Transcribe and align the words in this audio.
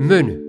Menü 0.00 0.40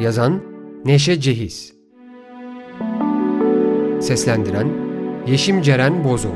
Yazan 0.00 0.42
Neşe 0.84 1.20
Cehiz 1.20 1.74
Seslendiren 4.00 4.68
Yeşim 5.26 5.62
Ceren 5.62 6.04
Bozoğlu 6.04 6.34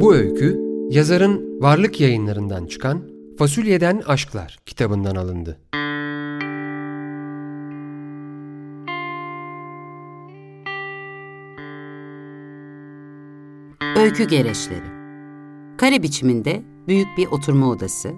Bu 0.00 0.14
öykü 0.14 0.60
yazarın 0.90 1.62
Varlık 1.62 2.00
yayınlarından 2.00 2.66
çıkan 2.66 3.02
Fasulyeden 3.38 4.02
Aşklar 4.06 4.58
kitabından 4.66 5.16
alındı. 5.16 5.58
Öykü 13.96 14.24
gereçleri. 14.24 14.99
Kare 15.80 16.02
biçiminde 16.02 16.62
büyük 16.88 17.08
bir 17.18 17.26
oturma 17.26 17.70
odası, 17.70 18.12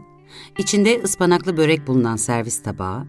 içinde 0.59 1.03
ıspanaklı 1.03 1.57
börek 1.57 1.87
bulunan 1.87 2.16
servis 2.16 2.62
tabağı, 2.62 3.07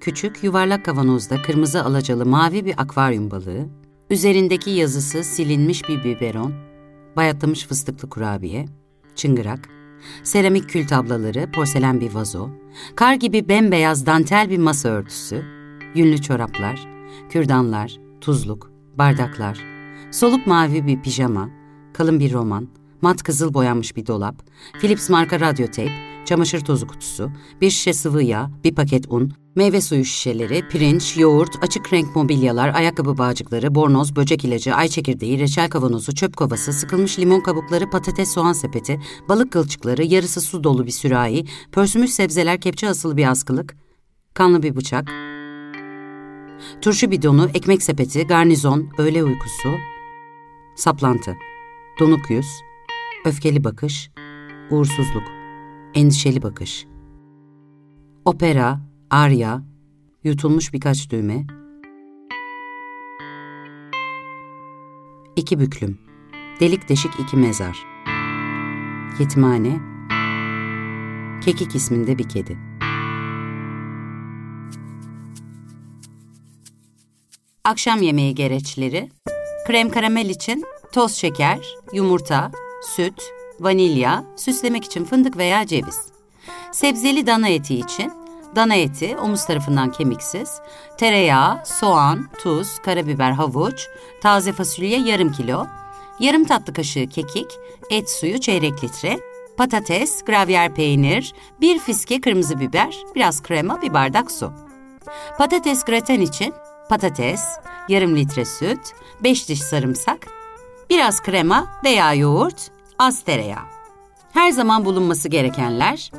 küçük 0.00 0.44
yuvarlak 0.44 0.84
kavanozda 0.84 1.42
kırmızı 1.42 1.84
alacalı 1.84 2.26
mavi 2.26 2.64
bir 2.64 2.74
akvaryum 2.78 3.30
balığı, 3.30 3.66
üzerindeki 4.10 4.70
yazısı 4.70 5.24
silinmiş 5.24 5.88
bir 5.88 6.04
biberon, 6.04 6.52
bayatlamış 7.16 7.66
fıstıklı 7.66 8.08
kurabiye, 8.08 8.66
çıngırak, 9.14 9.68
seramik 10.22 10.68
kül 10.68 10.86
tablaları, 10.86 11.50
porselen 11.52 12.00
bir 12.00 12.14
vazo, 12.14 12.48
kar 12.96 13.14
gibi 13.14 13.48
bembeyaz 13.48 14.06
dantel 14.06 14.50
bir 14.50 14.58
masa 14.58 14.88
örtüsü, 14.88 15.44
yünlü 15.94 16.22
çoraplar, 16.22 16.88
kürdanlar, 17.30 18.00
tuzluk, 18.20 18.70
bardaklar, 18.98 19.64
soluk 20.10 20.46
mavi 20.46 20.86
bir 20.86 21.02
pijama, 21.02 21.50
kalın 21.92 22.20
bir 22.20 22.32
roman, 22.32 22.68
mat 23.02 23.22
kızıl 23.22 23.54
boyanmış 23.54 23.96
bir 23.96 24.06
dolap, 24.06 24.42
Philips 24.80 25.10
marka 25.10 25.40
radyo 25.40 25.66
teyp, 25.66 25.92
çamaşır 26.24 26.60
tozu 26.60 26.86
kutusu, 26.86 27.30
bir 27.60 27.70
şişe 27.70 27.92
sıvı 27.92 28.22
yağ, 28.22 28.50
bir 28.64 28.74
paket 28.74 29.12
un, 29.12 29.32
meyve 29.54 29.80
suyu 29.80 30.04
şişeleri, 30.04 30.68
pirinç, 30.68 31.16
yoğurt, 31.16 31.62
açık 31.62 31.92
renk 31.92 32.16
mobilyalar, 32.16 32.74
ayakkabı 32.74 33.18
bağcıkları, 33.18 33.74
bornoz, 33.74 34.16
böcek 34.16 34.44
ilacı, 34.44 34.74
ay 34.74 34.88
çekirdeği, 34.88 35.38
reçel 35.38 35.70
kavanozu, 35.70 36.14
çöp 36.14 36.36
kovası, 36.36 36.72
sıkılmış 36.72 37.18
limon 37.18 37.40
kabukları, 37.40 37.90
patates 37.90 38.34
soğan 38.34 38.52
sepeti, 38.52 39.00
balık 39.28 39.52
kılçıkları, 39.52 40.04
yarısı 40.04 40.40
su 40.40 40.64
dolu 40.64 40.86
bir 40.86 40.90
sürahi, 40.90 41.44
pörsümüş 41.72 42.10
sebzeler, 42.10 42.60
kepçe 42.60 42.88
asılı 42.88 43.16
bir 43.16 43.30
askılık, 43.30 43.76
kanlı 44.34 44.62
bir 44.62 44.76
bıçak, 44.76 45.08
turşu 46.80 47.10
bidonu, 47.10 47.50
ekmek 47.54 47.82
sepeti, 47.82 48.26
garnizon, 48.26 48.88
öğle 48.98 49.24
uykusu, 49.24 49.74
saplantı, 50.76 51.36
donuk 52.00 52.30
yüz, 52.30 52.46
öfkeli 53.26 53.64
bakış, 53.64 54.10
uğursuzluk, 54.70 55.22
endişeli 55.94 56.42
bakış, 56.42 56.86
opera, 58.24 58.80
arya, 59.10 59.62
yutulmuş 60.24 60.72
birkaç 60.72 61.10
düğme, 61.10 61.46
iki 65.36 65.60
büklüm, 65.60 65.98
delik 66.60 66.88
deşik 66.88 67.20
iki 67.20 67.36
mezar, 67.36 67.86
yetimhane, 69.18 69.80
kekik 71.40 71.74
isminde 71.74 72.18
bir 72.18 72.28
kedi. 72.28 72.58
Akşam 77.64 78.02
yemeği 78.02 78.34
gereçleri, 78.34 79.10
krem 79.66 79.90
karamel 79.90 80.28
için 80.30 80.64
toz 80.92 81.12
şeker, 81.12 81.60
yumurta, 81.92 82.52
süt, 82.82 83.22
vanilya, 83.60 84.24
süslemek 84.36 84.84
için 84.84 85.04
fındık 85.04 85.36
veya 85.36 85.66
ceviz. 85.66 86.00
Sebzeli 86.72 87.26
dana 87.26 87.48
eti 87.48 87.74
için 87.74 88.12
dana 88.56 88.74
eti 88.74 89.16
omuz 89.16 89.44
tarafından 89.44 89.92
kemiksiz, 89.92 90.60
tereyağı, 90.98 91.66
soğan, 91.66 92.28
tuz, 92.38 92.78
karabiber, 92.78 93.30
havuç, 93.30 93.88
taze 94.22 94.52
fasulye 94.52 94.98
yarım 94.98 95.32
kilo, 95.32 95.66
yarım 96.20 96.44
tatlı 96.44 96.72
kaşığı 96.72 97.06
kekik, 97.08 97.46
et 97.90 98.10
suyu 98.10 98.40
çeyrek 98.40 98.84
litre, 98.84 99.18
patates, 99.56 100.22
gravyer 100.24 100.74
peynir, 100.74 101.34
bir 101.60 101.78
fiske 101.78 102.20
kırmızı 102.20 102.60
biber, 102.60 102.96
biraz 103.14 103.42
krema, 103.42 103.82
bir 103.82 103.94
bardak 103.94 104.30
su. 104.30 104.52
Patates 105.38 105.84
graten 105.84 106.20
için 106.20 106.54
patates, 106.88 107.44
yarım 107.88 108.16
litre 108.16 108.44
süt, 108.44 108.92
beş 109.24 109.48
diş 109.48 109.62
sarımsak, 109.62 110.26
biraz 110.90 111.22
krema 111.22 111.66
veya 111.84 112.14
yoğurt, 112.14 112.70
az 112.98 113.22
tereyağı. 113.24 113.64
Her 114.32 114.50
zaman 114.50 114.84
bulunması 114.84 115.28
gerekenler 115.28 116.10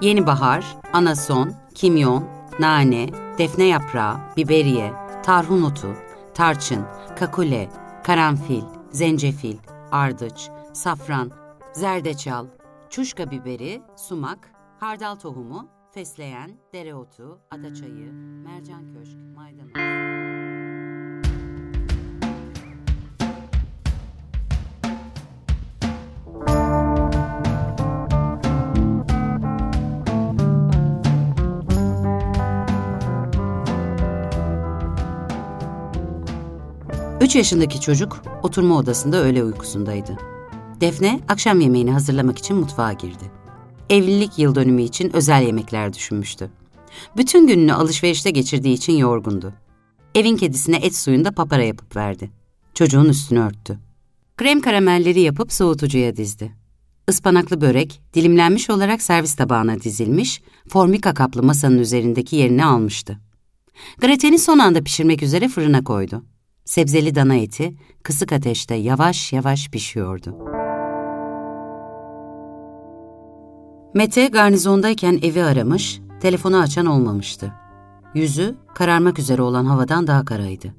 yeni 0.00 0.26
bahar, 0.26 0.76
anason, 0.92 1.52
kimyon, 1.74 2.24
nane, 2.60 3.08
defne 3.38 3.64
yaprağı, 3.64 4.16
biberiye, 4.36 4.92
tarhun 5.22 5.62
otu, 5.62 5.96
tarçın, 6.34 6.84
kakule, 7.18 7.68
karanfil, 8.04 8.62
zencefil, 8.90 9.56
ardıç, 9.92 10.50
safran, 10.72 11.30
zerdeçal, 11.72 12.46
çuşka 12.90 13.30
biberi, 13.30 13.82
sumak, 13.96 14.50
hardal 14.80 15.14
tohumu, 15.14 15.68
fesleğen, 15.92 16.50
dereotu, 16.72 17.40
adaçayı, 17.50 18.12
mercan 18.44 18.94
köşk, 18.94 19.18
maydanoz. 19.36 19.83
Üç 37.34 37.38
yaşındaki 37.38 37.80
çocuk 37.80 38.22
oturma 38.42 38.76
odasında 38.76 39.16
öğle 39.16 39.44
uykusundaydı. 39.44 40.18
Defne 40.80 41.20
akşam 41.28 41.60
yemeğini 41.60 41.92
hazırlamak 41.92 42.38
için 42.38 42.56
mutfağa 42.56 42.92
girdi. 42.92 43.30
Evlilik 43.90 44.38
yıl 44.38 44.54
dönümü 44.54 44.82
için 44.82 45.16
özel 45.16 45.42
yemekler 45.42 45.92
düşünmüştü. 45.92 46.50
Bütün 47.16 47.46
gününü 47.46 47.72
alışverişte 47.72 48.30
geçirdiği 48.30 48.74
için 48.74 48.92
yorgundu. 48.92 49.52
Evin 50.14 50.36
kedisine 50.36 50.76
et 50.76 50.96
suyunda 50.96 51.32
papara 51.32 51.62
yapıp 51.64 51.96
verdi. 51.96 52.30
Çocuğun 52.74 53.08
üstünü 53.08 53.40
örttü. 53.40 53.78
Krem 54.36 54.60
karamelleri 54.60 55.20
yapıp 55.20 55.52
soğutucuya 55.52 56.16
dizdi. 56.16 56.52
Ispanaklı 57.08 57.60
börek 57.60 58.00
dilimlenmiş 58.14 58.70
olarak 58.70 59.02
servis 59.02 59.34
tabağına 59.36 59.80
dizilmiş, 59.80 60.42
formika 60.68 61.14
kaplı 61.14 61.42
masanın 61.42 61.78
üzerindeki 61.78 62.36
yerini 62.36 62.64
almıştı. 62.64 63.18
Grateni 64.00 64.38
son 64.38 64.58
anda 64.58 64.82
pişirmek 64.82 65.22
üzere 65.22 65.48
fırına 65.48 65.84
koydu. 65.84 66.22
Sebzeli 66.64 67.14
dana 67.14 67.34
eti 67.34 67.76
kısık 68.02 68.32
ateşte 68.32 68.74
yavaş 68.74 69.32
yavaş 69.32 69.68
pişiyordu. 69.68 70.36
Mete 73.94 74.26
garnizondayken 74.26 75.18
evi 75.22 75.42
aramış, 75.42 76.00
telefonu 76.20 76.58
açan 76.58 76.86
olmamıştı. 76.86 77.52
Yüzü 78.14 78.56
kararmak 78.74 79.18
üzere 79.18 79.42
olan 79.42 79.64
havadan 79.64 80.06
daha 80.06 80.24
karaydı. 80.24 80.74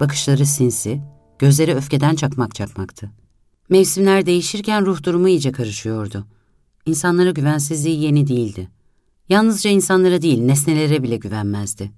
Bakışları 0.00 0.46
sinsi, 0.46 1.02
gözleri 1.38 1.74
öfkeden 1.74 2.14
çakmak 2.14 2.54
çakmaktı. 2.54 3.10
Mevsimler 3.68 4.26
değişirken 4.26 4.86
ruh 4.86 5.02
durumu 5.02 5.28
iyice 5.28 5.52
karışıyordu. 5.52 6.26
İnsanlara 6.86 7.30
güvensizliği 7.30 8.02
yeni 8.02 8.26
değildi. 8.26 8.68
Yalnızca 9.28 9.70
insanlara 9.70 10.22
değil, 10.22 10.42
nesnelere 10.42 11.02
bile 11.02 11.16
güvenmezdi. 11.16 11.90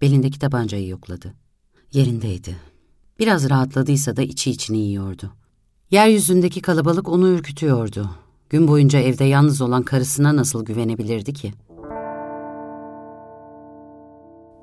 Belindeki 0.00 0.38
tabancayı 0.38 0.88
yokladı. 0.88 1.34
Yerindeydi. 1.92 2.69
Biraz 3.20 3.50
rahatladıysa 3.50 4.16
da 4.16 4.22
içi 4.22 4.50
içini 4.50 4.78
yiyordu. 4.78 5.30
Yeryüzündeki 5.90 6.62
kalabalık 6.62 7.08
onu 7.08 7.28
ürkütüyordu. 7.28 8.10
Gün 8.50 8.68
boyunca 8.68 8.98
evde 8.98 9.24
yalnız 9.24 9.60
olan 9.60 9.82
karısına 9.82 10.36
nasıl 10.36 10.64
güvenebilirdi 10.64 11.32
ki? 11.32 11.52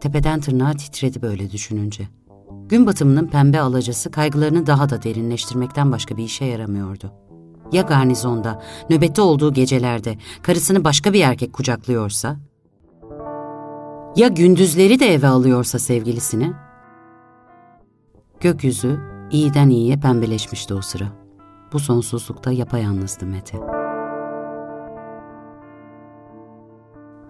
Tepeden 0.01 0.39
tırnağa 0.39 0.73
titredi 0.73 1.21
böyle 1.21 1.51
düşününce. 1.51 2.07
Gün 2.69 2.87
batımının 2.87 3.27
pembe 3.27 3.59
alacası 3.59 4.11
kaygılarını 4.11 4.67
daha 4.67 4.89
da 4.89 5.03
derinleştirmekten 5.03 5.91
başka 5.91 6.17
bir 6.17 6.23
işe 6.23 6.45
yaramıyordu. 6.45 7.11
Ya 7.71 7.81
garnizonda, 7.81 8.63
nöbette 8.89 9.21
olduğu 9.21 9.53
gecelerde 9.53 10.17
karısını 10.41 10.83
başka 10.83 11.13
bir 11.13 11.21
erkek 11.21 11.53
kucaklıyorsa? 11.53 12.37
Ya 14.15 14.27
gündüzleri 14.27 14.99
de 14.99 15.13
eve 15.13 15.27
alıyorsa 15.27 15.79
sevgilisini? 15.79 16.66
Gökyüzü 18.41 18.99
iyiden 19.31 19.69
iyiye 19.69 19.97
pembeleşmişti 19.97 20.73
o 20.73 20.81
sıra. 20.81 21.05
Bu 21.73 21.79
sonsuzlukta 21.79 22.51
yapayalnızdı 22.51 23.25
Mete. 23.25 23.57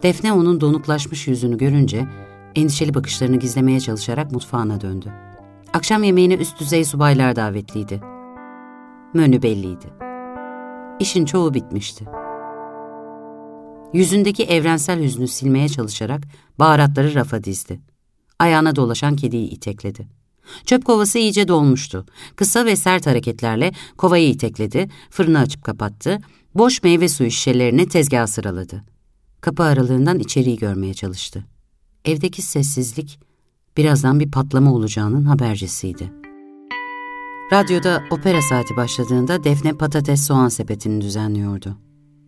Defne 0.04 0.33
onun 0.33 0.62
donuklaşmış 0.62 1.27
yüzünü 1.27 1.57
görünce 1.57 2.07
endişeli 2.56 2.94
bakışlarını 2.94 3.38
gizlemeye 3.38 3.80
çalışarak 3.80 4.31
mutfağına 4.31 4.81
döndü. 4.81 5.13
Akşam 5.74 6.04
yemeğine 6.04 6.36
üst 6.36 6.59
düzey 6.59 6.86
subaylar 6.86 7.36
davetliydi. 7.36 8.01
Menü 9.13 9.42
belliydi. 9.42 9.86
İşin 11.00 11.25
çoğu 11.25 11.54
bitmişti. 11.54 12.06
Yüzündeki 13.94 14.44
evrensel 14.44 15.04
hüznü 15.04 15.27
silmeye 15.27 15.69
çalışarak 15.69 16.24
baharatları 16.59 17.15
rafa 17.15 17.44
dizdi. 17.44 17.80
Ayağına 18.39 18.75
dolaşan 18.75 19.15
kediyi 19.15 19.50
itekledi. 19.50 20.07
Çöp 20.65 20.85
kovası 20.85 21.19
iyice 21.19 21.47
dolmuştu. 21.47 22.05
Kısa 22.35 22.65
ve 22.65 22.75
sert 22.75 23.07
hareketlerle 23.07 23.71
kovayı 23.97 24.29
itekledi, 24.29 24.89
fırını 25.09 25.39
açıp 25.39 25.63
kapattı, 25.63 26.19
boş 26.55 26.83
meyve 26.83 27.09
suyu 27.09 27.31
şişelerini 27.31 27.88
tezgaha 27.88 28.27
sıraladı. 28.27 28.83
Kapı 29.41 29.63
aralığından 29.63 30.19
içeriği 30.19 30.57
görmeye 30.57 30.94
çalıştı. 30.94 31.45
Evdeki 32.05 32.41
sessizlik 32.41 33.19
birazdan 33.77 34.19
bir 34.19 34.31
patlama 34.31 34.73
olacağının 34.73 35.25
habercisiydi. 35.25 36.11
Radyoda 37.53 38.03
opera 38.11 38.41
saati 38.41 38.75
başladığında 38.75 39.44
Defne 39.44 39.73
patates 39.73 40.27
soğan 40.27 40.49
sepetini 40.49 41.01
düzenliyordu. 41.01 41.77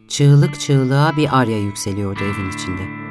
Çığlık 0.07 0.60
çığlığa 0.60 1.18
bir 1.18 1.39
arya 1.39 1.60
yükseliyordu 1.60 2.24
evin 2.24 2.51
içinde. 2.51 3.08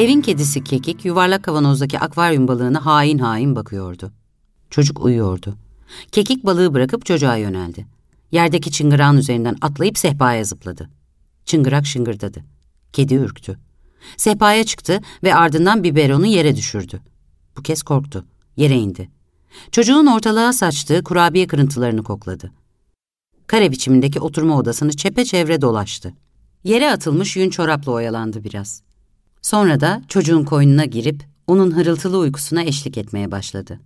Evin 0.00 0.20
kedisi 0.20 0.64
Kekik 0.64 1.04
yuvarlak 1.04 1.42
kavanozdaki 1.42 1.98
akvaryum 1.98 2.48
balığına 2.48 2.86
hain 2.86 3.18
hain 3.18 3.56
bakıyordu. 3.56 4.12
Çocuk 4.70 5.04
uyuyordu. 5.04 5.56
Kekik 6.12 6.46
balığı 6.46 6.74
bırakıp 6.74 7.06
çocuğa 7.06 7.36
yöneldi. 7.36 7.86
Yerdeki 8.32 8.70
çıngırağın 8.70 9.16
üzerinden 9.16 9.56
atlayıp 9.60 9.98
sehpaya 9.98 10.44
zıpladı. 10.44 10.90
Çıngırak 11.44 11.86
şıngırdadı. 11.86 12.44
Kedi 12.92 13.14
ürktü. 13.14 13.58
Sehpaya 14.16 14.64
çıktı 14.64 15.00
ve 15.22 15.34
ardından 15.34 15.84
biberonu 15.84 16.26
yere 16.26 16.56
düşürdü. 16.56 17.00
Bu 17.56 17.62
kez 17.62 17.82
korktu. 17.82 18.24
Yere 18.56 18.78
indi. 18.78 19.10
Çocuğun 19.72 20.06
ortalığa 20.06 20.52
saçtığı 20.52 21.04
kurabiye 21.04 21.46
kırıntılarını 21.46 22.02
kokladı. 22.02 22.52
Kare 23.46 23.70
biçimindeki 23.70 24.20
oturma 24.20 24.58
odasını 24.58 24.92
çepeçevre 24.92 25.60
dolaştı. 25.60 26.14
Yere 26.64 26.90
atılmış 26.90 27.36
yün 27.36 27.50
çorapla 27.50 27.92
oyalandı 27.92 28.44
biraz. 28.44 28.89
Sonra 29.42 29.80
da 29.80 30.02
çocuğun 30.08 30.44
koynuna 30.44 30.84
girip 30.84 31.24
onun 31.46 31.70
hırıltılı 31.70 32.18
uykusuna 32.18 32.62
eşlik 32.62 32.98
etmeye 32.98 33.30
başladı. 33.30 33.80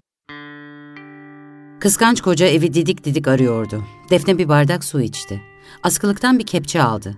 Kıskanç 1.81 2.21
koca 2.21 2.47
evi 2.47 2.75
didik 2.75 3.05
didik 3.05 3.29
arıyordu. 3.29 3.85
Defne 4.11 4.39
bir 4.39 4.49
bardak 4.49 4.85
su 4.85 5.01
içti. 5.01 5.43
Askılıktan 5.83 6.39
bir 6.39 6.47
kepçe 6.47 6.83
aldı. 6.83 7.17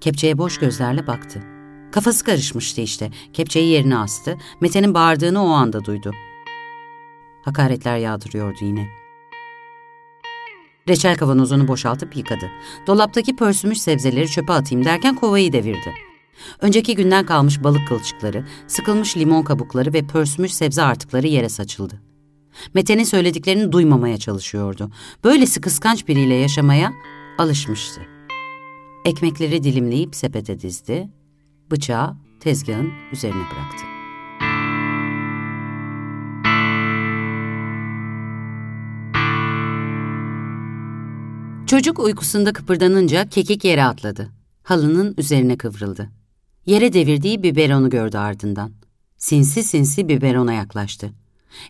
Kepçeye 0.00 0.38
boş 0.38 0.58
gözlerle 0.58 1.06
baktı. 1.06 1.42
Kafası 1.92 2.24
karışmıştı 2.24 2.80
işte. 2.80 3.10
Kepçeyi 3.32 3.68
yerine 3.68 3.98
astı. 3.98 4.36
Mete'nin 4.60 4.94
bağırdığını 4.94 5.44
o 5.44 5.48
anda 5.48 5.84
duydu. 5.84 6.12
Hakaretler 7.44 7.96
yağdırıyordu 7.96 8.58
yine. 8.60 8.88
Reçel 10.88 11.16
kavanozunu 11.16 11.68
boşaltıp 11.68 12.16
yıkadı. 12.16 12.50
Dolaptaki 12.86 13.36
pörsümüş 13.36 13.80
sebzeleri 13.80 14.28
çöpe 14.28 14.52
atayım 14.52 14.84
derken 14.84 15.14
kovayı 15.14 15.52
devirdi. 15.52 16.07
Önceki 16.60 16.94
günden 16.94 17.26
kalmış 17.26 17.64
balık 17.64 17.88
kılçıkları, 17.88 18.46
sıkılmış 18.66 19.16
limon 19.16 19.42
kabukları 19.42 19.92
ve 19.92 20.06
pörsümüş 20.06 20.54
sebze 20.54 20.82
artıkları 20.82 21.26
yere 21.26 21.48
saçıldı. 21.48 22.02
Mete'nin 22.74 23.04
söylediklerini 23.04 23.72
duymamaya 23.72 24.18
çalışıyordu. 24.18 24.90
Böylesi 25.24 25.60
kıskanç 25.60 26.08
biriyle 26.08 26.34
yaşamaya 26.34 26.92
alışmıştı. 27.38 28.00
Ekmekleri 29.04 29.64
dilimleyip 29.64 30.14
sepete 30.14 30.60
dizdi, 30.60 31.08
bıçağı 31.70 32.16
tezgahın 32.40 32.92
üzerine 33.12 33.42
bıraktı. 33.52 33.84
Çocuk 41.66 41.98
uykusunda 41.98 42.52
kıpırdanınca 42.52 43.28
kekik 43.28 43.64
yere 43.64 43.84
atladı. 43.84 44.30
Halının 44.62 45.14
üzerine 45.18 45.56
kıvrıldı. 45.56 46.17
Yere 46.68 46.92
devirdiği 46.92 47.42
biberonu 47.42 47.90
gördü 47.90 48.18
ardından. 48.18 48.72
Sinsi 49.16 49.62
sinsi 49.62 50.08
biberona 50.08 50.52
yaklaştı. 50.52 51.12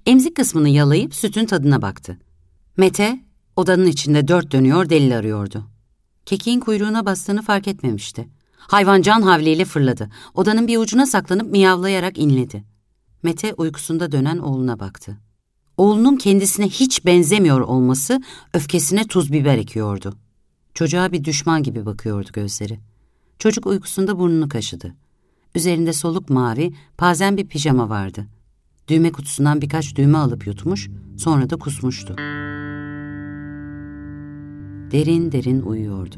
Emzik 0.06 0.36
kısmını 0.36 0.68
yalayıp 0.68 1.14
sütün 1.14 1.46
tadına 1.46 1.82
baktı. 1.82 2.18
Mete, 2.76 3.20
odanın 3.56 3.86
içinde 3.86 4.28
dört 4.28 4.52
dönüyor 4.52 4.88
delil 4.88 5.18
arıyordu. 5.18 5.64
Kekiğin 6.26 6.60
kuyruğuna 6.60 7.06
bastığını 7.06 7.42
fark 7.42 7.68
etmemişti. 7.68 8.28
Hayvan 8.56 9.02
can 9.02 9.22
havliyle 9.22 9.64
fırladı. 9.64 10.10
Odanın 10.34 10.66
bir 10.66 10.78
ucuna 10.78 11.06
saklanıp 11.06 11.50
miyavlayarak 11.50 12.18
inledi. 12.18 12.64
Mete 13.22 13.54
uykusunda 13.54 14.12
dönen 14.12 14.38
oğluna 14.38 14.80
baktı. 14.80 15.16
Oğlunun 15.76 16.16
kendisine 16.16 16.68
hiç 16.68 17.04
benzemiyor 17.04 17.60
olması 17.60 18.22
öfkesine 18.54 19.04
tuz 19.04 19.32
biber 19.32 19.58
ekiyordu. 19.58 20.14
Çocuğa 20.74 21.12
bir 21.12 21.24
düşman 21.24 21.62
gibi 21.62 21.86
bakıyordu 21.86 22.28
gözleri. 22.32 22.78
Çocuk 23.38 23.66
uykusunda 23.66 24.18
burnunu 24.18 24.48
kaşıdı. 24.48 24.94
Üzerinde 25.54 25.92
soluk 25.92 26.30
mavi, 26.30 26.72
pazen 26.96 27.36
bir 27.36 27.46
pijama 27.46 27.88
vardı. 27.88 28.26
Düğme 28.88 29.12
kutusundan 29.12 29.60
birkaç 29.60 29.96
düğme 29.96 30.18
alıp 30.18 30.46
yutmuş, 30.46 30.88
sonra 31.16 31.50
da 31.50 31.56
kusmuştu. 31.56 32.14
Derin 34.92 35.32
derin 35.32 35.62
uyuyordu. 35.62 36.16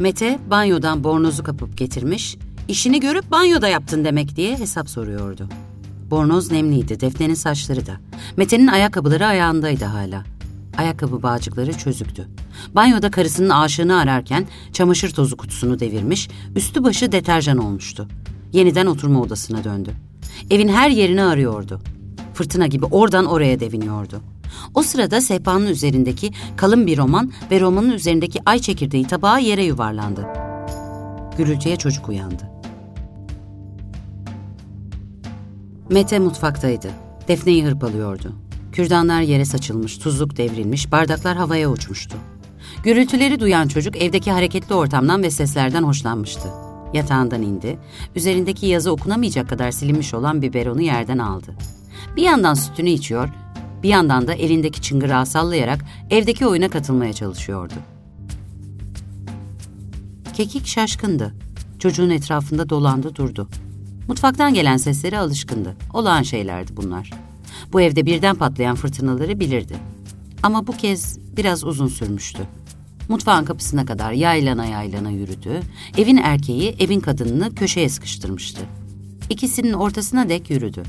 Mete 0.00 0.38
banyodan 0.50 1.04
bornozu 1.04 1.44
kapıp 1.44 1.76
getirmiş, 1.76 2.36
işini 2.68 3.00
görüp 3.00 3.30
banyoda 3.30 3.68
yaptın 3.68 4.04
demek 4.04 4.36
diye 4.36 4.58
hesap 4.58 4.90
soruyordu. 4.90 5.48
Bornoz 6.10 6.50
nemliydi, 6.50 7.00
Defne'nin 7.00 7.34
saçları 7.34 7.86
da. 7.86 8.00
Mete'nin 8.36 8.66
ayakkabıları 8.66 9.26
ayağındaydı 9.26 9.84
hala. 9.84 10.24
Ayakkabı 10.78 11.22
bağcıkları 11.22 11.72
çözüktü. 11.72 12.28
Banyoda 12.74 13.10
karısının 13.10 13.50
aşığını 13.50 13.98
ararken 13.98 14.46
çamaşır 14.72 15.10
tozu 15.10 15.36
kutusunu 15.36 15.80
devirmiş, 15.80 16.28
üstü 16.56 16.84
başı 16.84 17.12
deterjan 17.12 17.58
olmuştu. 17.58 18.08
Yeniden 18.52 18.86
oturma 18.86 19.20
odasına 19.20 19.64
döndü. 19.64 19.90
Evin 20.50 20.68
her 20.68 20.90
yerini 20.90 21.22
arıyordu. 21.22 21.80
Fırtına 22.34 22.66
gibi 22.66 22.84
oradan 22.84 23.26
oraya 23.26 23.60
deviniyordu. 23.60 24.20
O 24.74 24.82
sırada 24.82 25.20
sehpanın 25.20 25.66
üzerindeki 25.66 26.32
kalın 26.56 26.86
bir 26.86 26.98
roman 26.98 27.32
ve 27.50 27.60
romanın 27.60 27.90
üzerindeki 27.90 28.40
ay 28.46 28.58
çekirdeği 28.58 29.06
tabağı 29.06 29.42
yere 29.42 29.64
yuvarlandı. 29.64 30.26
Gürültüye 31.38 31.76
çocuk 31.76 32.08
uyandı. 32.08 32.50
Mete 35.90 36.18
mutfaktaydı. 36.18 36.90
Defne'yi 37.28 37.64
hırpalıyordu. 37.64 38.32
Kürdanlar 38.72 39.20
yere 39.20 39.44
saçılmış, 39.44 39.98
tuzluk 39.98 40.36
devrilmiş, 40.36 40.92
bardaklar 40.92 41.36
havaya 41.36 41.70
uçmuştu. 41.70 42.16
Gürültüleri 42.82 43.40
duyan 43.40 43.68
çocuk 43.68 43.96
evdeki 43.96 44.32
hareketli 44.32 44.74
ortamdan 44.74 45.22
ve 45.22 45.30
seslerden 45.30 45.82
hoşlanmıştı. 45.82 46.48
Yatağından 46.94 47.42
indi, 47.42 47.78
üzerindeki 48.16 48.66
yazı 48.66 48.92
okunamayacak 48.92 49.48
kadar 49.48 49.70
silinmiş 49.70 50.14
olan 50.14 50.42
biberonu 50.42 50.82
yerden 50.82 51.18
aldı. 51.18 51.54
Bir 52.16 52.22
yandan 52.22 52.54
sütünü 52.54 52.90
içiyor, 52.90 53.28
bir 53.82 53.88
yandan 53.88 54.28
da 54.28 54.34
elindeki 54.34 54.80
çıngırağı 54.82 55.26
sallayarak 55.26 55.84
evdeki 56.10 56.46
oyuna 56.46 56.68
katılmaya 56.68 57.12
çalışıyordu. 57.12 57.74
Kekik 60.34 60.66
şaşkındı. 60.66 61.34
Çocuğun 61.78 62.10
etrafında 62.10 62.68
dolandı 62.68 63.14
durdu. 63.14 63.48
Mutfaktan 64.08 64.54
gelen 64.54 64.76
seslere 64.76 65.18
alışkındı. 65.18 65.76
Olağan 65.94 66.22
şeylerdi 66.22 66.76
bunlar. 66.76 67.10
Bu 67.72 67.80
evde 67.80 68.06
birden 68.06 68.36
patlayan 68.36 68.76
fırtınaları 68.76 69.40
bilirdi. 69.40 69.76
Ama 70.42 70.66
bu 70.66 70.72
kez 70.72 71.18
biraz 71.36 71.64
uzun 71.64 71.88
sürmüştü. 71.88 72.42
Mutfağın 73.08 73.44
kapısına 73.44 73.86
kadar 73.86 74.12
yaylana 74.12 74.66
yaylana 74.66 75.10
yürüdü. 75.10 75.60
Evin 75.98 76.16
erkeği 76.16 76.76
evin 76.78 77.00
kadınını 77.00 77.54
köşeye 77.54 77.88
sıkıştırmıştı. 77.88 78.60
İkisinin 79.30 79.72
ortasına 79.72 80.28
dek 80.28 80.50
yürüdü. 80.50 80.82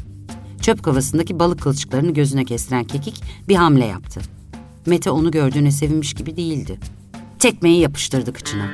Çöp 0.62 0.84
kovasındaki 0.84 1.40
balık 1.40 1.62
kılçıklarını 1.62 2.14
gözüne 2.14 2.46
kestiren 2.46 2.84
kekik 2.84 3.24
bir 3.50 3.56
hamle 3.56 3.86
yaptı. 3.86 4.22
Mete 4.86 5.10
onu 5.10 5.32
gördüğüne 5.32 5.72
sevinmiş 5.72 6.14
gibi 6.14 6.38
değildi. 6.38 6.80
Tekmeyi 7.40 7.82
yapıştırdı 7.82 8.34
kıçına. 8.34 8.70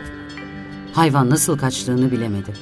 Hayvan 0.94 1.30
nasıl 1.30 1.58
kaçtığını 1.58 2.12
bilemedi. 2.12 2.54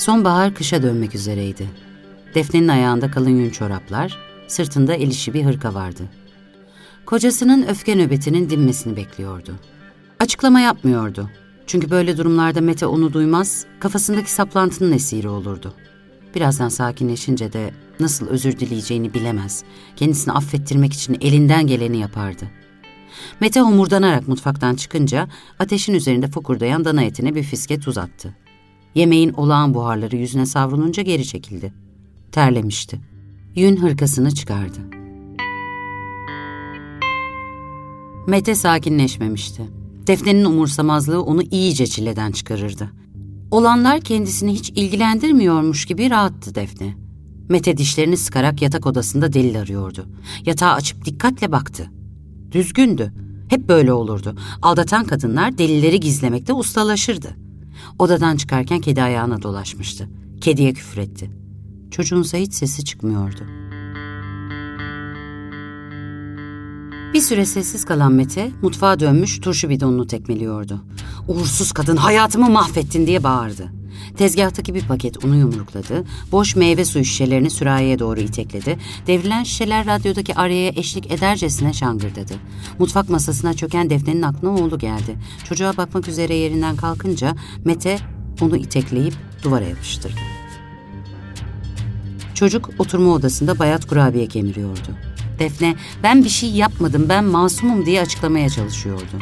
Sonbahar 0.00 0.54
kışa 0.54 0.82
dönmek 0.82 1.14
üzereydi. 1.14 1.68
Defne'nin 2.34 2.68
ayağında 2.68 3.10
kalın 3.10 3.36
yün 3.36 3.50
çoraplar, 3.50 4.18
sırtında 4.48 4.94
el 4.94 5.08
işi 5.10 5.34
bir 5.34 5.44
hırka 5.44 5.74
vardı. 5.74 6.02
Kocasının 7.06 7.66
öfke 7.66 7.96
nöbetinin 7.96 8.50
dinmesini 8.50 8.96
bekliyordu. 8.96 9.54
Açıklama 10.20 10.60
yapmıyordu. 10.60 11.30
Çünkü 11.66 11.90
böyle 11.90 12.16
durumlarda 12.16 12.60
Mete 12.60 12.86
onu 12.86 13.12
duymaz, 13.12 13.66
kafasındaki 13.80 14.30
saplantının 14.30 14.92
esiri 14.92 15.28
olurdu. 15.28 15.74
Birazdan 16.34 16.68
sakinleşince 16.68 17.52
de 17.52 17.70
nasıl 18.00 18.26
özür 18.28 18.58
dileyeceğini 18.58 19.14
bilemez, 19.14 19.64
kendisini 19.96 20.34
affettirmek 20.34 20.92
için 20.92 21.18
elinden 21.20 21.66
geleni 21.66 21.98
yapardı. 21.98 22.44
Mete 23.40 23.60
homurdanarak 23.60 24.28
mutfaktan 24.28 24.74
çıkınca 24.74 25.28
ateşin 25.58 25.94
üzerinde 25.94 26.28
fokurdayan 26.28 26.84
dana 26.84 27.02
etine 27.02 27.34
bir 27.34 27.42
fiske 27.42 27.80
tuz 27.80 27.98
attı. 27.98 28.34
Yemeğin 28.94 29.32
olağan 29.32 29.74
buharları 29.74 30.16
yüzüne 30.16 30.46
savrulunca 30.46 31.02
geri 31.02 31.26
çekildi. 31.26 31.72
Terlemişti. 32.32 33.00
Yün 33.56 33.76
hırkasını 33.76 34.30
çıkardı. 34.30 34.78
Mete 38.26 38.54
sakinleşmemişti. 38.54 39.62
Defne'nin 40.06 40.44
umursamazlığı 40.44 41.22
onu 41.22 41.42
iyice 41.42 41.86
çileden 41.86 42.32
çıkarırdı. 42.32 42.90
Olanlar 43.50 44.00
kendisini 44.00 44.52
hiç 44.52 44.70
ilgilendirmiyormuş 44.70 45.84
gibi 45.84 46.10
rahattı 46.10 46.54
Defne. 46.54 46.94
Mete 47.48 47.76
dişlerini 47.76 48.16
sıkarak 48.16 48.62
yatak 48.62 48.86
odasında 48.86 49.32
delil 49.32 49.60
arıyordu. 49.60 50.06
Yatağı 50.46 50.72
açıp 50.72 51.04
dikkatle 51.04 51.52
baktı. 51.52 51.90
Düzgündü. 52.52 53.12
Hep 53.48 53.68
böyle 53.68 53.92
olurdu. 53.92 54.34
Aldatan 54.62 55.04
kadınlar 55.04 55.58
delilleri 55.58 56.00
gizlemekte 56.00 56.52
ustalaşırdı. 56.52 57.36
Odadan 57.98 58.36
çıkarken 58.36 58.80
kedi 58.80 59.02
ayağına 59.02 59.42
dolaşmıştı. 59.42 60.08
Kediye 60.40 60.72
küfretti. 60.72 61.30
Çocuğunsa 61.90 62.38
hiç 62.38 62.54
sesi 62.54 62.84
çıkmıyordu. 62.84 63.40
Bir 67.14 67.20
süre 67.20 67.46
sessiz 67.46 67.84
kalan 67.84 68.12
Mete 68.12 68.50
mutfağa 68.62 69.00
dönmüş 69.00 69.40
turşu 69.40 69.68
bidonunu 69.68 70.06
tekmeliyordu. 70.06 70.84
Uğursuz 71.28 71.72
kadın 71.72 71.96
hayatımı 71.96 72.50
mahvettin 72.50 73.06
diye 73.06 73.24
bağırdı. 73.24 73.79
Tezgahtaki 74.16 74.74
bir 74.74 74.82
paket 74.82 75.24
unu 75.24 75.36
yumrukladı, 75.36 76.04
boş 76.32 76.56
meyve 76.56 76.84
suyu 76.84 77.04
şişelerini 77.04 77.50
sürahiye 77.50 77.98
doğru 77.98 78.20
itekledi, 78.20 78.78
devrilen 79.06 79.44
şişeler 79.44 79.86
radyodaki 79.86 80.34
araya 80.34 80.68
eşlik 80.68 81.12
edercesine 81.12 81.72
şangırdadı. 81.72 82.34
Mutfak 82.78 83.08
masasına 83.08 83.54
çöken 83.54 83.90
Defne'nin 83.90 84.22
aklına 84.22 84.54
oğlu 84.54 84.78
geldi. 84.78 85.16
Çocuğa 85.44 85.76
bakmak 85.76 86.08
üzere 86.08 86.34
yerinden 86.34 86.76
kalkınca 86.76 87.34
Mete 87.64 87.98
onu 88.40 88.56
itekleyip 88.56 89.14
duvara 89.42 89.64
yapıştırdı. 89.64 90.20
Çocuk 92.34 92.70
oturma 92.78 93.12
odasında 93.12 93.58
bayat 93.58 93.86
kurabiye 93.86 94.26
kemiriyordu. 94.26 94.88
Defne 95.38 95.74
ben 96.02 96.24
bir 96.24 96.28
şey 96.28 96.50
yapmadım 96.50 97.06
ben 97.08 97.24
masumum 97.24 97.86
diye 97.86 98.00
açıklamaya 98.00 98.48
çalışıyordu. 98.48 99.18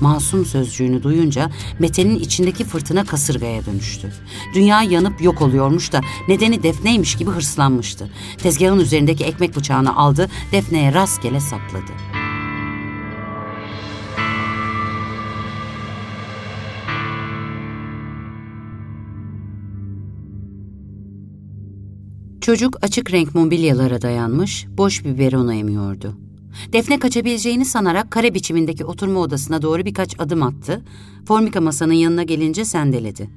Masum 0.00 0.46
sözcüğünü 0.46 1.02
duyunca 1.02 1.50
Mete'nin 1.78 2.18
içindeki 2.18 2.64
fırtına 2.64 3.04
kasırgaya 3.04 3.66
dönüştü. 3.66 4.12
Dünya 4.54 4.82
yanıp 4.82 5.22
yok 5.22 5.42
oluyormuş 5.42 5.92
da 5.92 6.00
nedeni 6.28 6.62
Defne'ymiş 6.62 7.14
gibi 7.16 7.30
hırslanmıştı. 7.30 8.10
Tezgahın 8.38 8.80
üzerindeki 8.80 9.24
ekmek 9.24 9.56
bıçağını 9.56 9.96
aldı, 9.96 10.30
Defne'ye 10.52 10.94
rastgele 10.94 11.40
sapladı. 11.40 11.92
Çocuk 22.40 22.76
açık 22.82 23.12
renk 23.12 23.34
mobilyalara 23.34 24.02
dayanmış, 24.02 24.66
boş 24.68 25.04
bir 25.04 25.18
berona 25.18 25.54
emiyordu. 25.54 26.23
Defne 26.72 26.98
kaçabileceğini 26.98 27.64
sanarak 27.64 28.10
kare 28.10 28.34
biçimindeki 28.34 28.84
oturma 28.84 29.20
odasına 29.20 29.62
doğru 29.62 29.84
birkaç 29.84 30.20
adım 30.20 30.42
attı. 30.42 30.82
Formika 31.28 31.60
masanın 31.60 31.92
yanına 31.92 32.22
gelince 32.22 32.64
sendeledi. 32.64 33.30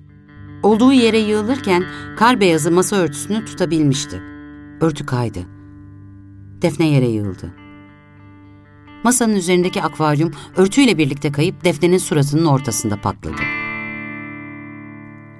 Olduğu 0.64 0.94
yere 0.94 1.20
yığılırken 1.20 1.84
kar 2.18 2.40
beyazı 2.40 2.72
masa 2.72 2.96
örtüsünü 2.96 3.46
tutabilmişti. 3.46 4.22
Örtü 4.82 5.06
kaydı. 5.06 5.40
Defne 6.62 6.88
yere 6.88 7.08
yığıldı. 7.08 7.54
Masanın 9.04 9.36
üzerindeki 9.36 9.84
akvaryum 9.84 10.32
örtüyle 10.56 10.98
birlikte 10.98 11.32
kayıp 11.32 11.64
Defne'nin 11.64 11.98
suratının 11.98 12.46
ortasında 12.46 13.02
patladı. 13.02 13.42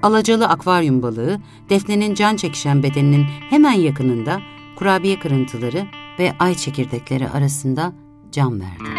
Alacalı 0.02 0.48
akvaryum 0.48 1.02
balığı, 1.02 1.40
Defne'nin 1.70 2.14
can 2.14 2.36
çekişen 2.36 2.82
bedeninin 2.82 3.24
hemen 3.50 3.72
yakınında 3.72 4.40
kurabiye 4.76 5.18
kırıntıları 5.18 5.86
ve 6.18 6.32
ay 6.38 6.54
çekirdekleri 6.54 7.28
arasında 7.28 7.92
can 8.32 8.60
verdi. 8.60 8.98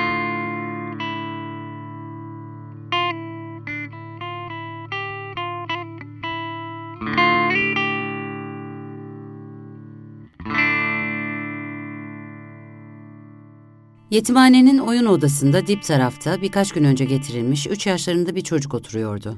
Yetimhanenin 14.11 14.77
oyun 14.77 15.05
odasında 15.05 15.67
dip 15.67 15.83
tarafta 15.83 16.41
birkaç 16.41 16.71
gün 16.71 16.83
önce 16.83 17.05
getirilmiş 17.05 17.67
üç 17.67 17.87
yaşlarında 17.87 18.35
bir 18.35 18.41
çocuk 18.41 18.73
oturuyordu. 18.73 19.37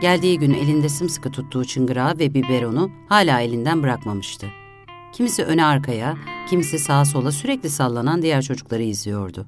Geldiği 0.00 0.38
gün 0.38 0.54
elinde 0.54 0.88
sımsıkı 0.88 1.30
tuttuğu 1.30 1.64
çıngırağı 1.64 2.18
ve 2.18 2.34
biberonu 2.34 2.90
hala 3.08 3.40
elinden 3.40 3.82
bırakmamıştı. 3.82 4.46
Kimisi 5.12 5.44
öne 5.44 5.64
arkaya, 5.64 6.16
kimisi 6.46 6.78
sağa 6.78 7.04
sola 7.04 7.32
sürekli 7.32 7.70
sallanan 7.70 8.22
diğer 8.22 8.42
çocukları 8.42 8.82
izliyordu. 8.82 9.46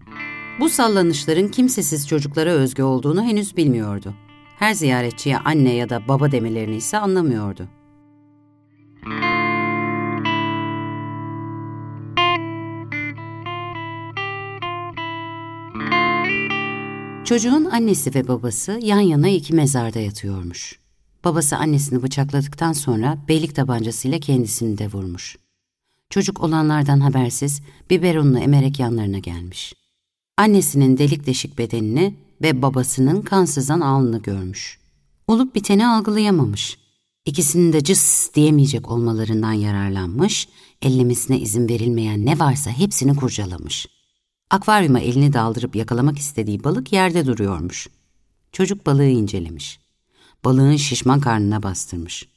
Bu 0.61 0.69
sallanışların 0.69 1.49
kimsesiz 1.49 2.09
çocuklara 2.09 2.51
özgü 2.51 2.83
olduğunu 2.83 3.23
henüz 3.23 3.57
bilmiyordu. 3.57 4.15
Her 4.59 4.75
ziyaretçiye 4.75 5.39
anne 5.39 5.75
ya 5.75 5.89
da 5.89 6.09
baba 6.09 6.33
demelerini 6.33 6.77
ise 6.77 6.99
anlamıyordu. 6.99 7.69
Çocuğun 17.25 17.65
annesi 17.65 18.15
ve 18.15 18.29
babası 18.29 18.79
yan 18.83 19.01
yana 19.01 19.29
iki 19.29 19.55
mezarda 19.55 19.99
yatıyormuş. 19.99 20.79
Babası 21.25 21.57
annesini 21.57 22.03
bıçakladıktan 22.03 22.73
sonra 22.73 23.19
beylik 23.29 23.55
tabancasıyla 23.57 24.19
kendisini 24.19 24.79
de 24.79 24.87
vurmuş. 24.87 25.37
Çocuk 26.11 26.41
olanlardan 26.41 27.01
habersiz 27.01 27.63
biberonunu 27.91 28.39
emerek 28.39 28.81
yanlarına 28.81 29.19
gelmiş. 29.19 29.75
Annesinin 30.37 30.99
delik 30.99 31.27
deşik 31.27 31.59
bedenini 31.59 32.15
ve 32.43 32.63
babasının 32.63 33.23
kansızan 33.23 33.81
alnını 33.81 34.23
görmüş. 34.23 34.79
Olup 35.27 35.55
biteni 35.55 35.87
algılayamamış. 35.87 36.79
İkisinin 37.25 37.73
de 37.73 37.85
cıs 37.85 38.35
diyemeyecek 38.35 38.91
olmalarından 38.91 39.53
yararlanmış, 39.53 40.49
ellemesine 40.83 41.39
izin 41.39 41.69
verilmeyen 41.69 42.27
ne 42.27 42.39
varsa 42.39 42.71
hepsini 42.71 43.17
kurcalamış. 43.17 43.87
Akvaryuma 44.51 45.01
elini 45.01 45.33
daldırıp 45.33 45.77
yakalamak 45.77 46.19
istediği 46.19 46.65
balık 46.65 46.93
yerde 46.93 47.27
duruyormuş. 47.27 47.89
Çocuk 48.53 48.87
balığı 48.87 49.09
incelemiş. 49.09 49.81
Balığın 50.45 50.77
şişman 50.77 51.21
karnına 51.21 51.63
bastırmış. 51.63 52.29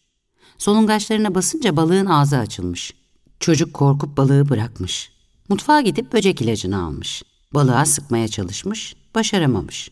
Solungaçlarına 0.57 1.35
basınca 1.35 1.75
balığın 1.75 2.05
ağzı 2.05 2.37
açılmış. 2.37 3.00
Çocuk 3.41 3.73
korkup 3.73 4.17
balığı 4.17 4.49
bırakmış. 4.49 5.11
Mutfağa 5.49 5.81
gidip 5.81 6.13
böcek 6.13 6.41
ilacını 6.41 6.83
almış. 6.83 7.23
Balığa 7.53 7.85
sıkmaya 7.85 8.27
çalışmış, 8.27 8.95
başaramamış. 9.15 9.91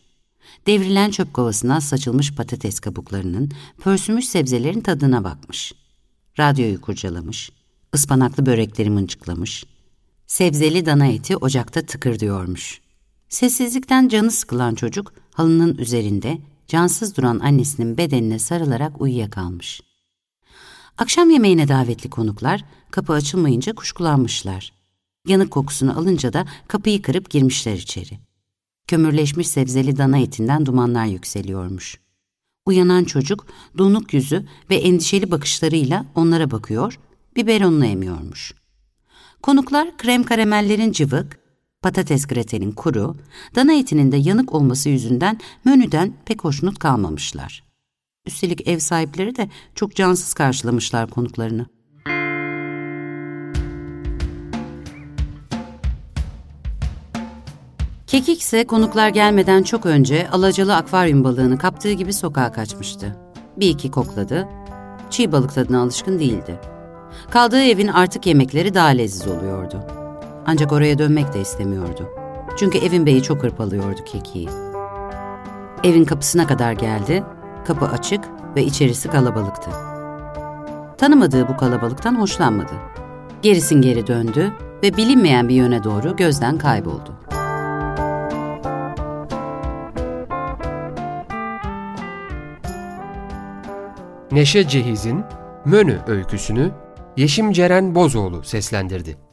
Devrilen 0.66 1.10
çöp 1.10 1.34
kovasına 1.34 1.80
saçılmış 1.80 2.34
patates 2.34 2.80
kabuklarının, 2.80 3.50
pörsümüş 3.80 4.28
sebzelerin 4.28 4.80
tadına 4.80 5.24
bakmış. 5.24 5.72
Radyoyu 6.38 6.80
kurcalamış, 6.80 7.50
ıspanaklı 7.94 8.46
börekleri 8.46 8.90
mıncıklamış. 8.90 9.64
Sebzeli 10.26 10.86
dana 10.86 11.06
eti 11.06 11.36
ocakta 11.36 11.82
tıkır 11.82 12.18
diyormuş. 12.18 12.80
Sessizlikten 13.28 14.08
canı 14.08 14.30
sıkılan 14.30 14.74
çocuk 14.74 15.14
halının 15.34 15.78
üzerinde 15.78 16.38
cansız 16.68 17.16
duran 17.16 17.38
annesinin 17.38 17.98
bedenine 17.98 18.38
sarılarak 18.38 19.00
uyuyakalmış. 19.00 19.80
Akşam 21.00 21.30
yemeğine 21.30 21.68
davetli 21.68 22.10
konuklar 22.10 22.64
kapı 22.90 23.12
açılmayınca 23.12 23.74
kuşkulanmışlar. 23.74 24.72
Yanık 25.26 25.50
kokusunu 25.50 25.98
alınca 25.98 26.32
da 26.32 26.46
kapıyı 26.68 27.02
kırıp 27.02 27.30
girmişler 27.30 27.74
içeri. 27.74 28.18
Kömürleşmiş 28.86 29.48
sebzeli 29.48 29.98
dana 29.98 30.18
etinden 30.18 30.66
dumanlar 30.66 31.06
yükseliyormuş. 31.06 32.00
Uyanan 32.66 33.04
çocuk 33.04 33.46
donuk 33.78 34.14
yüzü 34.14 34.46
ve 34.70 34.76
endişeli 34.76 35.30
bakışlarıyla 35.30 36.06
onlara 36.14 36.50
bakıyor, 36.50 36.98
biberonunu 37.36 37.86
emiyormuş. 37.86 38.54
Konuklar 39.42 39.96
krem 39.96 40.22
karamellerin 40.22 40.92
cıvık, 40.92 41.38
patates 41.82 42.26
gratenin 42.26 42.72
kuru, 42.72 43.16
dana 43.54 43.72
etinin 43.72 44.12
de 44.12 44.16
yanık 44.16 44.52
olması 44.54 44.88
yüzünden 44.88 45.40
menüden 45.64 46.12
pek 46.24 46.44
hoşnut 46.44 46.78
kalmamışlar. 46.78 47.69
Üstelik 48.30 48.68
ev 48.68 48.78
sahipleri 48.78 49.36
de 49.36 49.48
çok 49.74 49.94
cansız 49.94 50.34
karşılamışlar 50.34 51.10
konuklarını. 51.10 51.66
Kekik 58.06 58.40
ise 58.40 58.66
konuklar 58.66 59.08
gelmeden 59.08 59.62
çok 59.62 59.86
önce 59.86 60.28
alacalı 60.30 60.76
akvaryum 60.76 61.24
balığını 61.24 61.58
kaptığı 61.58 61.92
gibi 61.92 62.12
sokağa 62.12 62.52
kaçmıştı. 62.52 63.16
Bir 63.56 63.68
iki 63.68 63.90
kokladı. 63.90 64.48
Çiğ 65.10 65.32
balık 65.32 65.54
tadına 65.54 65.80
alışkın 65.80 66.18
değildi. 66.18 66.60
Kaldığı 67.30 67.62
evin 67.62 67.88
artık 67.88 68.26
yemekleri 68.26 68.74
daha 68.74 68.88
leziz 68.88 69.26
oluyordu. 69.26 69.80
Ancak 70.46 70.72
oraya 70.72 70.98
dönmek 70.98 71.32
de 71.32 71.40
istemiyordu. 71.40 72.08
Çünkü 72.56 72.78
evin 72.78 73.06
beyi 73.06 73.22
çok 73.22 73.42
hırpalıyordu 73.42 74.04
kekiği. 74.04 74.48
Evin 75.84 76.04
kapısına 76.04 76.46
kadar 76.46 76.72
geldi, 76.72 77.24
kapı 77.66 77.86
açık 77.86 78.24
ve 78.56 78.64
içerisi 78.64 79.08
kalabalıktı. 79.08 79.70
Tanımadığı 80.98 81.48
bu 81.48 81.56
kalabalıktan 81.56 82.20
hoşlanmadı. 82.20 82.72
Gerisin 83.42 83.82
geri 83.82 84.06
döndü 84.06 84.52
ve 84.82 84.96
bilinmeyen 84.96 85.48
bir 85.48 85.54
yöne 85.54 85.84
doğru 85.84 86.16
gözden 86.16 86.58
kayboldu. 86.58 87.14
Neşe 94.32 94.68
Cehiz'in 94.68 95.24
Mönü 95.64 95.98
öyküsünü 96.06 96.70
Yeşim 97.16 97.52
Ceren 97.52 97.94
Bozoğlu 97.94 98.44
seslendirdi. 98.44 99.29